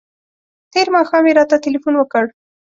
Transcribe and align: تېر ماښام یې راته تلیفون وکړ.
تېر 0.73 0.87
ماښام 0.95 1.23
یې 1.27 1.33
راته 1.39 1.55
تلیفون 1.65 1.93
وکړ. 1.97 2.23